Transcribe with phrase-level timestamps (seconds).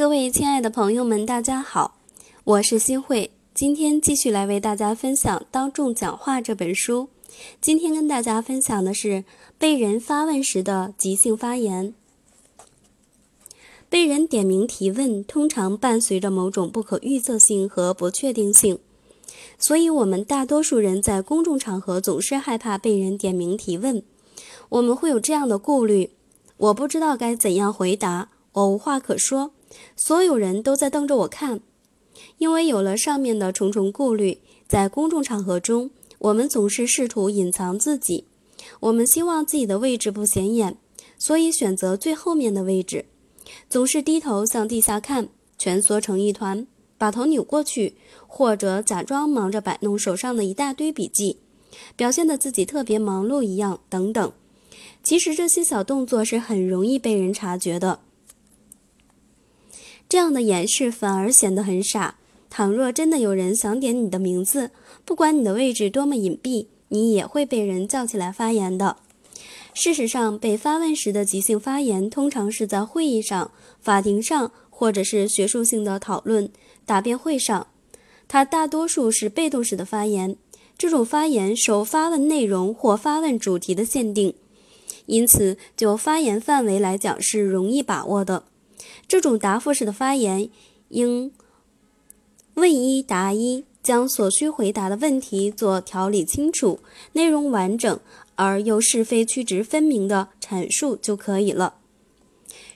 [0.00, 1.98] 各位亲爱的朋友们，大家好，
[2.44, 7.10] 我是新慧，今天继续来为大家分享《当众讲话》这本书。
[7.60, 9.24] 今天跟大家分享的是
[9.58, 11.92] 被人发问时的即兴发言。
[13.90, 18.78] 被人点名提问，通常伴随着某种不可预测性和不确定性，
[19.58, 24.02] 所以我们大多数人在公众场合总是害怕被人点名提问。
[24.70, 26.12] 我们会有这样的顾虑：
[26.56, 29.52] 我不知道该怎样回答，我无话可说。
[29.96, 31.60] 所有人都在瞪着我看，
[32.38, 38.24] 因为有了上面的重重顾虑，在公众场合中，我们总是试图隐藏自己。
[38.80, 40.76] 我们希望自己的位置不显眼，
[41.18, 43.06] 所以选择最后面的位置，
[43.68, 46.66] 总是低头向地下看，蜷缩成一团，
[46.98, 47.94] 把头扭过去，
[48.26, 51.38] 或者假装忙着摆弄手上的一大堆笔记，
[51.96, 54.32] 表现得自己特别忙碌一样，等等。
[55.02, 58.00] 其实这些小动作是很容易被人察觉的。
[60.10, 62.16] 这样的掩饰反而显得很傻。
[62.50, 64.72] 倘若真的有人想点你的名字，
[65.04, 68.96] 不管你的位置多么隐蔽，你也会被人叫起来发言的。
[69.72, 76.50] 事实上，被发问时的即兴发言，通常是在会议上、法庭上，或者是学术性的讨论、
[76.84, 77.68] 答辩会上。
[78.26, 80.34] 它大多数是被动式的发言。
[80.76, 84.34] 这种发言受发问内容或发问主题的限定，
[85.06, 88.42] 因此就发言范围来讲是容易把握的。
[89.08, 90.48] 这种答复式的发言
[90.88, 91.32] 应
[92.54, 96.80] 问一答一，将所需回答的问题做条理清楚、
[97.12, 97.98] 内容完整
[98.34, 101.76] 而又是非曲直分明的阐述就可以了。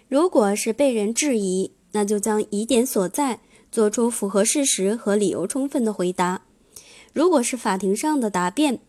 [0.09, 6.43] 如果是被人质疑，那就将疑点所在，做出符合事实和理由充分的回答。
[7.13, 8.81] 如果是法庭上的答辩，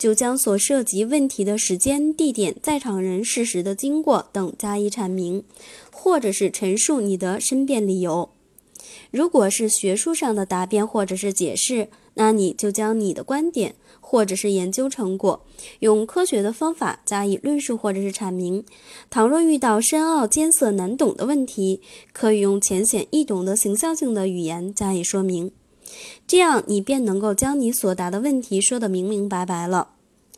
[0.00, 5.44] 就将所涉及问题的时间、地点、在场人、事实的经过等加以阐明，
[5.92, 8.30] 或者是陈述你的申辩理由。
[9.10, 15.44] 如果是学术上的答辩或者是解释，那你就将你的观点或者是研究成果，
[15.80, 18.64] 用科学的方法加以论述或者是阐明。
[19.10, 21.82] 倘若遇到深奥艰涩难懂的问题，
[22.14, 25.52] 可以用浅显易懂的形象性的语言加以说明。
[26.26, 29.90] 这样，你便能够将你所答的问题说得明明白白了。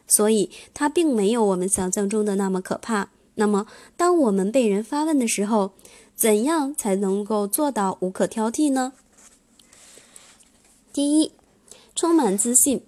[0.06, 3.08] 所以，它并没有我们想象中的那么可怕。
[3.36, 5.72] 那么，当我们被人发问的时候，
[6.14, 8.92] 怎样才能够做到无可挑剔呢？
[10.92, 11.32] 第一，
[11.94, 12.82] 充满自信。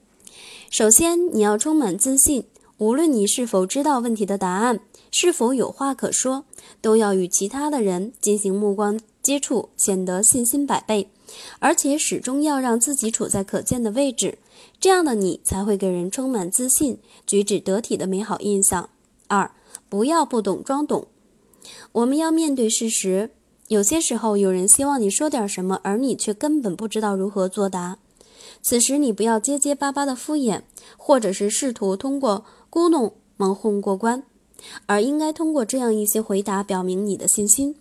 [0.71, 2.45] 首先，你要充满自信，
[2.77, 4.81] 无论你是否知道问题的答案，
[5.11, 6.45] 是否有话可说，
[6.83, 11.09] 都要与其他的人进行目光接触，显得信心百倍。
[11.59, 14.39] 而且始终要让自己处在可见的位置，
[14.81, 18.91] 这样的你才会给人充满自信、举止得体的美好印象。
[19.29, 19.51] 二，
[19.89, 21.07] 不要不懂装懂。
[21.93, 23.31] 我们要面对事实，
[23.69, 27.99] 有些时候有人希望你说点什么，而你却根本不知道如何作答。
[28.61, 30.63] 此时你不要结结巴巴的敷衍，
[30.97, 34.23] 或者是试图通过咕哝蒙混过关，
[34.87, 37.77] 而应该通过这样一些回答表明你的信心。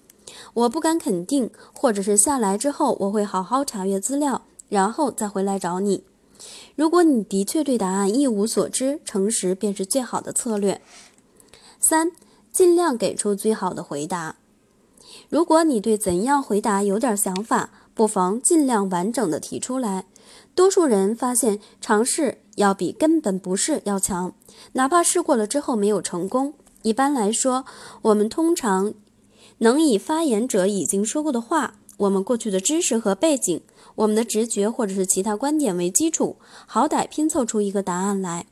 [0.54, 6.04] 我不敢肯定，或者是下来之后我会好好查阅资料，然后再回来找你。
[6.76, 10.82] 如果你的确对答案一无所知，诚实便是最好的策略。
[11.80, 12.12] 三，
[12.52, 14.36] 尽量给出最好的回答。
[15.30, 20.06] 如果你对怎样回答有点想法，不妨尽量完整的提出来。
[20.56, 24.34] 多数人发现尝试要比根本不是要强，
[24.74, 26.54] 哪怕试过了之后没有成功。
[26.82, 27.66] 一般来说，
[28.02, 28.94] 我们通常。
[29.64, 33.62] 能以发言者已经说过的话、我们过去的知识和背景、
[33.96, 36.36] 我们的直觉或者是其他观点为基础，
[36.66, 38.46] 好歹拼凑出一个答案来。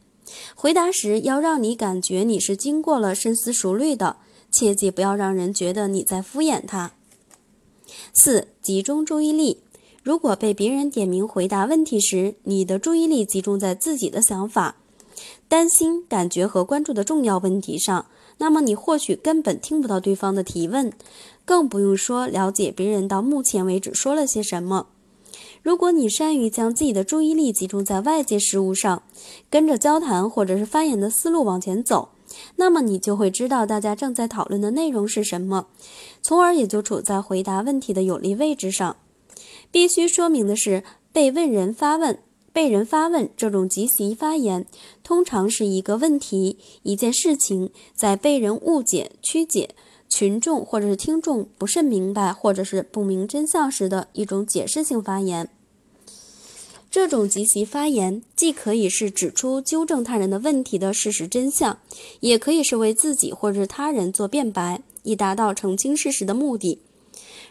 [0.56, 4.16] 回答时要让你感觉你是经过了深思熟虑的，
[4.50, 6.94] 切记不要让人觉得你在敷衍他。
[8.14, 9.64] 四、集中注意力。
[10.04, 14.78] 如果被别人点名回答问题时，你的注意力集中在自己的想法、
[15.50, 18.06] 担心、感觉和关注的重要问题上。
[18.38, 20.92] 那么你或许根本听不到对方的提问，
[21.46, 24.88] 更不用说了解别人到目前为止说了些什么。
[25.64, 29.04] 如果你善于将自己的注意力集中在外界事物上，
[29.50, 32.10] 跟着交谈或者是发言的思路往前走，
[32.56, 35.68] 那么你就会知道大家正在讨论的内容是什么，
[36.22, 38.96] 从而也就处在回答问题的有利位置上。
[39.70, 40.84] 必须说明的是，
[41.14, 42.18] 被问人发问。
[42.54, 44.66] 被人发问这种即席发言，
[45.04, 49.70] 通常是一个问题、一件事情在被人误解、曲解、
[50.10, 55.50] 群众或者是听众不甚明白或者是不明真相时的一种解释性发言。
[56.90, 61.80] 这种即席发言既可以是指出、纠正他人的问题的事实真相，
[62.20, 66.80] 也可以是为自己或者是他人做辩白，以达到澄清事实的目的。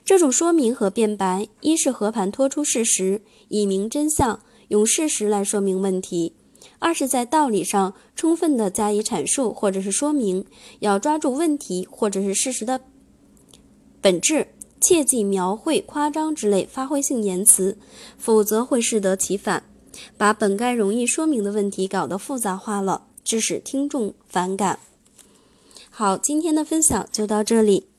[0.04, 6.32] 这种说明和辩白，一是和盘托出事实，以明真相，用事实来说明问题；
[6.78, 10.44] 二是，在道理上充分的加以阐述或者是说明，
[10.78, 12.80] 要抓住问题或者是事实的
[14.00, 14.46] 本质，
[14.80, 17.76] 切忌描绘、夸张之类发挥性言辞，
[18.16, 19.64] 否则会适得其反，
[20.16, 24.78] 把本该容易说明的问题搞得复杂化了，致使听众反感。
[25.90, 27.89] 好，今天的分享就到这里。